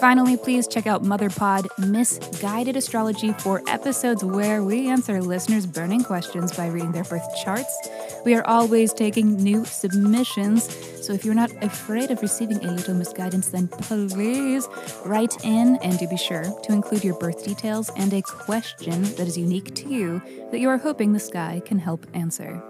[0.00, 6.04] Finally, please check out MotherPod Miss Guided Astrology for episodes where we answer listeners' burning
[6.04, 7.76] questions by reading their birth charts.
[8.24, 10.72] We are always taking new submissions,
[11.04, 14.68] so if you're not afraid of receiving a little misguidance, then please
[15.04, 19.26] write in and do be sure to include your birth details and a question that
[19.26, 22.62] is unique to you that you are hoping the sky can help answer.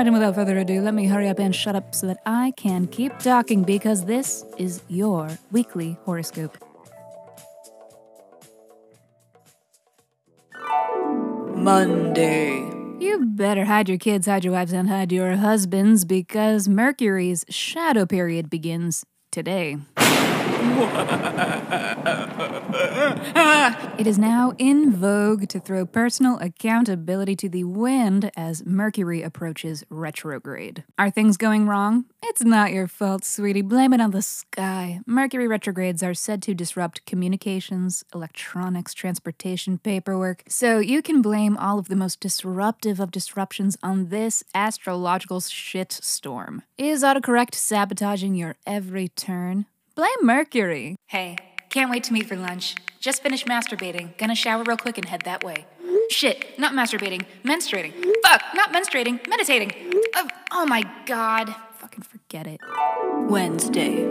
[0.00, 2.54] Right, and without further ado, let me hurry up and shut up so that I
[2.56, 6.56] can keep talking because this is your weekly horoscope.
[11.54, 12.60] Monday.
[12.98, 18.06] You better hide your kids, hide your wives, and hide your husbands because Mercury's shadow
[18.06, 19.76] period begins today.
[23.98, 29.84] It is now in vogue to throw personal accountability to the wind as Mercury approaches
[29.90, 30.84] retrograde.
[30.98, 32.06] Are things going wrong?
[32.22, 33.60] It's not your fault, sweetie.
[33.60, 35.00] Blame it on the sky.
[35.04, 40.44] Mercury retrogrades are said to disrupt communications, electronics, transportation, paperwork.
[40.48, 46.62] So you can blame all of the most disruptive of disruptions on this astrological shitstorm.
[46.78, 49.66] Is autocorrect sabotaging your every turn?
[50.00, 50.96] Blame Mercury.
[51.08, 51.36] Hey,
[51.68, 52.74] can't wait to meet for lunch.
[53.00, 54.16] Just finished masturbating.
[54.16, 55.66] Gonna shower real quick and head that way.
[56.08, 57.92] Shit, not masturbating, menstruating.
[58.22, 59.92] Fuck, not menstruating, meditating.
[60.16, 61.54] Oh, oh my god.
[61.74, 62.60] Fucking forget it.
[63.28, 64.08] Wednesday.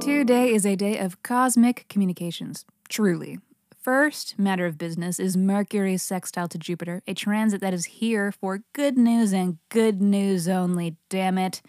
[0.00, 2.64] Today is a day of cosmic communications.
[2.88, 3.40] Truly.
[3.78, 8.60] First matter of business is Mercury's sextile to Jupiter, a transit that is here for
[8.72, 11.60] good news and good news only, damn it.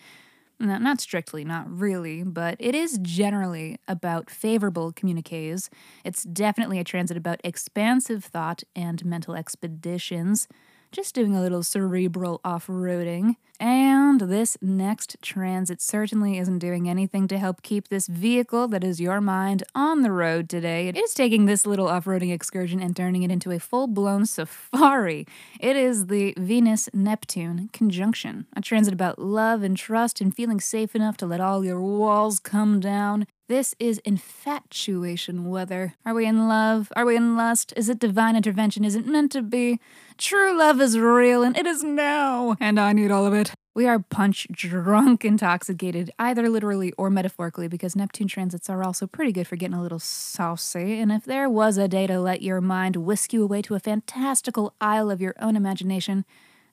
[0.61, 5.69] No, not strictly, not really, but it is generally about favorable communiques.
[6.05, 10.47] It's definitely a transit about expansive thought and mental expeditions.
[10.91, 13.37] Just doing a little cerebral off roading.
[13.61, 18.99] And this next transit certainly isn't doing anything to help keep this vehicle that is
[18.99, 20.87] your mind on the road today.
[20.87, 24.25] It is taking this little off roading excursion and turning it into a full blown
[24.25, 25.27] safari.
[25.59, 30.95] It is the Venus Neptune conjunction, a transit about love and trust and feeling safe
[30.95, 33.27] enough to let all your walls come down.
[33.47, 35.95] This is infatuation weather.
[36.05, 36.91] Are we in love?
[36.95, 37.73] Are we in lust?
[37.75, 38.85] Is it divine intervention?
[38.85, 39.79] Is it meant to be?
[40.17, 43.50] True love is real and it is now, and I need all of it.
[43.73, 49.31] We are punch drunk, intoxicated, either literally or metaphorically, because Neptune transits are also pretty
[49.31, 50.99] good for getting a little saucy.
[50.99, 53.79] And if there was a day to let your mind whisk you away to a
[53.79, 56.25] fantastical isle of your own imagination,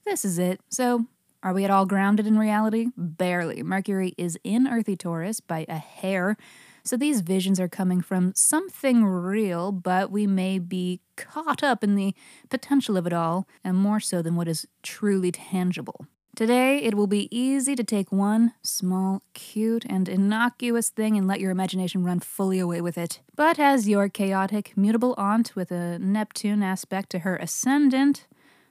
[0.05, 0.61] this is it.
[0.71, 1.07] So,
[1.41, 2.89] are we at all grounded in reality?
[2.97, 3.63] Barely.
[3.63, 6.37] Mercury is in Earthy Taurus by a hair.
[6.83, 11.95] So these visions are coming from something real, but we may be caught up in
[11.95, 12.13] the
[12.51, 16.07] potential of it all, and more so than what is truly tangible.
[16.39, 21.41] Today, it will be easy to take one small, cute, and innocuous thing and let
[21.41, 23.19] your imagination run fully away with it.
[23.35, 28.29] But as your chaotic, mutable aunt with a Neptune aspect to her ascendant,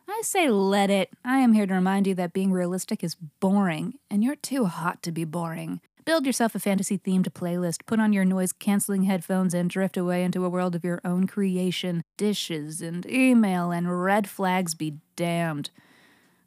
[0.08, 1.10] I say let it.
[1.26, 5.04] I am here to remind you that being realistic is boring, and you're too hot
[5.04, 5.82] to be boring.
[6.06, 10.24] Build yourself a fantasy themed playlist, put on your noise canceling headphones, and drift away
[10.24, 12.06] into a world of your own creation.
[12.16, 15.70] Dishes and email and red flags be damned.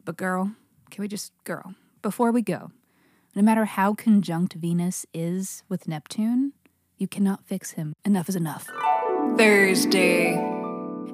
[0.02, 0.52] But, girl,
[0.90, 2.70] can we just, girl, before we go,
[3.34, 6.52] no matter how conjunct Venus is with Neptune,
[6.98, 7.94] you cannot fix him.
[8.04, 8.68] Enough is enough.
[9.38, 10.50] Thursday.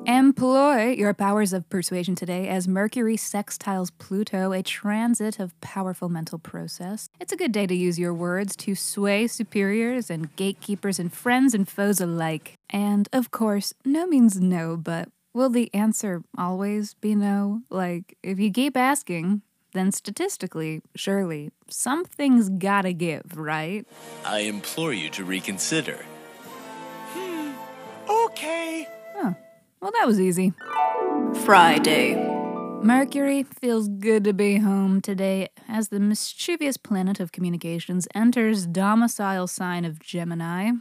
[0.06, 6.38] Employ your powers of persuasion today as Mercury sextiles Pluto, a transit of powerful mental
[6.38, 7.08] process.
[7.18, 11.54] It's a good day to use your words to sway superiors and gatekeepers and friends
[11.54, 12.54] and foes alike.
[12.70, 17.62] And of course, no means no, but will the answer always be no?
[17.68, 23.86] Like, if you keep asking, then statistically, surely, something's gotta give, right?
[24.24, 26.04] I implore you to reconsider.
[27.12, 27.52] Hmm,
[28.08, 28.88] okay.
[29.86, 30.52] Well, that was easy.
[31.44, 32.16] Friday.
[32.82, 39.46] Mercury feels good to be home today as the mischievous planet of communications enters domicile
[39.46, 40.72] sign of Gemini.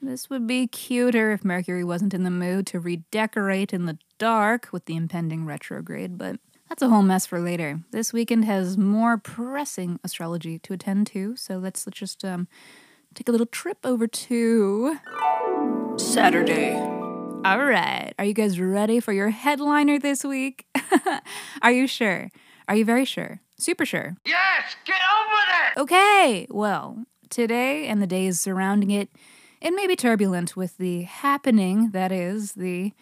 [0.00, 4.68] This would be cuter if Mercury wasn't in the mood to redecorate in the dark
[4.72, 6.36] with the impending retrograde, but
[6.68, 7.80] that's a whole mess for later.
[7.90, 12.48] This weekend has more pressing astrology to attend to, so let's, let's just um,
[13.14, 14.98] take a little trip over to.
[15.96, 16.74] Saturday.
[16.74, 18.12] All right.
[18.18, 20.66] Are you guys ready for your headliner this week?
[21.62, 22.30] Are you sure?
[22.68, 23.40] Are you very sure?
[23.58, 24.16] Super sure.
[24.24, 25.82] Yes, get over it.
[25.82, 26.46] Okay.
[26.50, 29.10] Well, today and the days surrounding it,
[29.60, 32.92] it may be turbulent with the happening that is the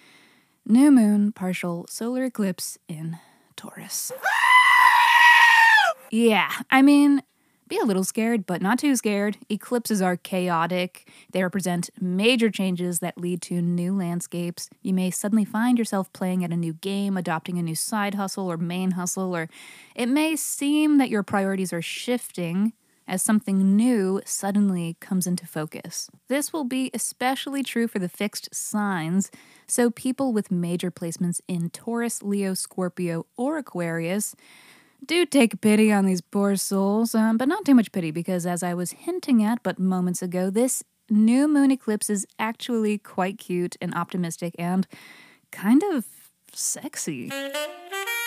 [0.66, 3.18] new moon partial solar eclipse in
[3.56, 4.12] Taurus.
[6.10, 7.22] Yeah, I mean,
[7.68, 9.38] be a little scared, but not too scared.
[9.48, 11.10] Eclipses are chaotic.
[11.32, 14.68] They represent major changes that lead to new landscapes.
[14.82, 18.50] You may suddenly find yourself playing at a new game, adopting a new side hustle
[18.50, 19.48] or main hustle, or
[19.96, 22.74] it may seem that your priorities are shifting
[23.12, 26.08] as something new suddenly comes into focus.
[26.28, 29.30] This will be especially true for the fixed signs,
[29.66, 34.34] so people with major placements in Taurus, Leo, Scorpio, or Aquarius
[35.04, 38.62] do take pity on these poor souls, um, but not too much pity because, as
[38.62, 43.76] I was hinting at but moments ago, this new moon eclipse is actually quite cute
[43.82, 44.86] and optimistic and
[45.50, 46.06] kind of
[46.54, 47.28] sexy.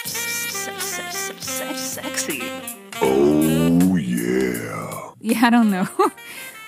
[0.06, 2.44] Se- se- se- se- sexy.
[3.02, 3.85] Oh,
[4.26, 5.12] yeah.
[5.20, 5.88] Yeah, I don't know.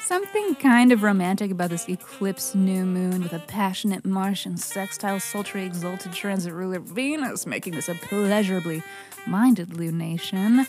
[0.06, 5.66] Something kind of romantic about this eclipse new moon with a passionate Martian sextile, sultry,
[5.66, 8.82] exalted transit ruler Venus making this a pleasurably
[9.26, 10.66] minded lunation.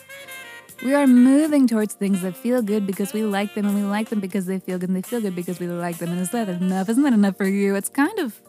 [0.83, 4.09] We are moving towards things that feel good because we like them, and we like
[4.09, 6.09] them because they feel good, and they feel good because we like them.
[6.09, 6.89] And is that enough?
[6.89, 7.75] Isn't that enough for you?
[7.75, 8.41] It's kind of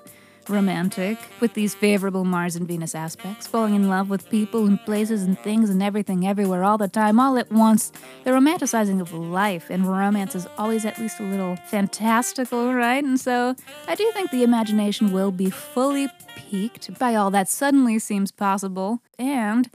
[0.50, 5.22] romantic with these favorable Mars and Venus aspects, falling in love with people and places
[5.22, 7.92] and things and everything everywhere all the time, all at once.
[8.24, 13.02] The romanticizing of life and romance is always at least a little fantastical, right?
[13.02, 13.54] And so
[13.86, 19.00] I do think the imagination will be fully piqued by all that suddenly seems possible.
[19.18, 19.70] And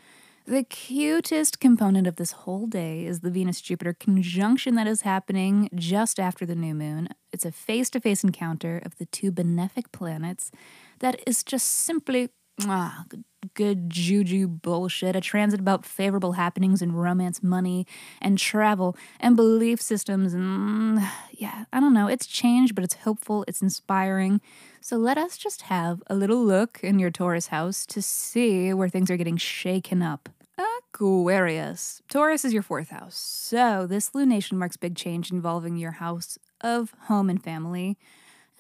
[0.46, 5.70] the cutest component of this whole day is the Venus Jupiter conjunction that is happening
[5.74, 7.10] just after the new moon.
[7.34, 10.52] It's a face to face encounter of the two benefic planets
[11.00, 12.30] that is just simply
[12.64, 13.06] ah,
[13.54, 15.16] good, juju bullshit.
[15.16, 17.86] A transit about favorable happenings in romance, money,
[18.22, 20.34] and travel, and belief systems.
[20.34, 21.00] And
[21.32, 22.08] yeah, I don't know.
[22.08, 24.42] It's change, but it's hopeful, it's inspiring.
[24.82, 28.90] So let us just have a little look in your Taurus house to see where
[28.90, 30.30] things are getting shaken up.
[30.94, 32.02] Aquarius.
[32.10, 33.18] Taurus is your fourth house.
[33.18, 37.98] So this lunation marks big change involving your house of home and family.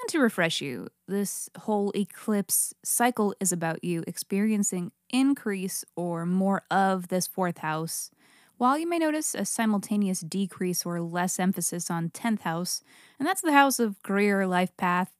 [0.05, 6.61] And to refresh you, this whole eclipse cycle is about you experiencing increase or more
[6.69, 8.11] of this fourth house.
[8.57, 12.83] While you may notice a simultaneous decrease or less emphasis on 10th house,
[13.17, 15.11] and that's the house of career, life path,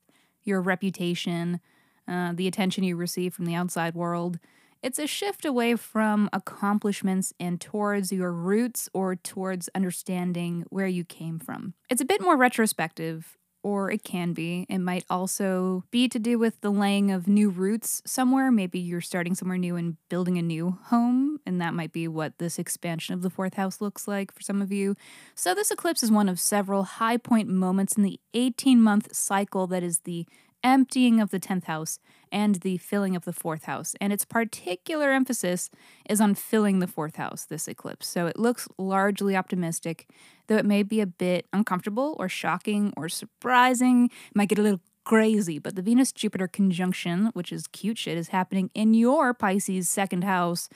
[0.44, 1.62] your reputation,
[2.08, 4.38] uh, the attention you receive from the outside world,
[4.84, 11.04] it's a shift away from accomplishments and towards your roots or towards understanding where you
[11.04, 11.74] came from.
[11.90, 13.36] It's a bit more retrospective,
[13.66, 14.64] or it can be.
[14.70, 18.52] It might also be to do with the laying of new roots somewhere.
[18.52, 22.38] Maybe you're starting somewhere new and building a new home, and that might be what
[22.38, 24.96] this expansion of the fourth house looks like for some of you.
[25.34, 29.66] So, this eclipse is one of several high point moments in the 18 month cycle
[29.66, 30.28] that is the
[30.66, 32.00] emptying of the 10th house
[32.32, 33.96] and the filling of the fourth house.
[34.02, 35.70] And its particular emphasis
[36.10, 38.08] is on filling the fourth house this eclipse.
[38.08, 40.10] So it looks largely optimistic,
[40.48, 44.06] though it may be a bit uncomfortable or shocking or surprising.
[44.08, 48.18] It might get a little crazy, but the Venus Jupiter conjunction, which is cute shit,
[48.18, 50.68] is happening in your Pisces second house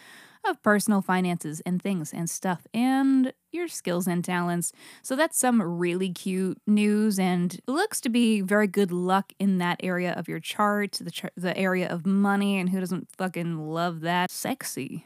[0.50, 4.72] of personal finances and things and stuff and your skills and talents.
[5.02, 9.80] So that's some really cute news and looks to be very good luck in that
[9.82, 14.02] area of your chart, the char- the area of money and who doesn't fucking love
[14.02, 14.32] that?
[14.32, 15.06] Sexy.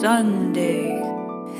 [0.00, 1.00] Sunday.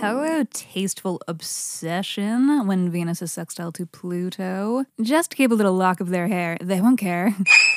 [0.00, 4.84] Hello, tasteful obsession when Venus is sextile to Pluto.
[5.00, 6.58] Just keep a little lock of their hair.
[6.60, 7.34] They won't care.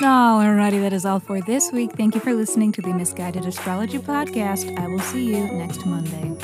[0.00, 1.90] Oh, alrighty, that is all for this week.
[1.96, 4.78] Thank you for listening to the Miss Guided Astrology Podcast.
[4.78, 6.36] I will see you next Monday.